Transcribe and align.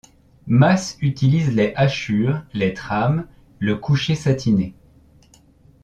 Masse 0.47 0.97
utilise 1.03 1.53
les 1.53 1.73
hachures, 1.75 2.41
les 2.55 2.73
trames, 2.73 3.27
le 3.59 3.75
couché 3.75 4.15
satiné. 4.15 4.73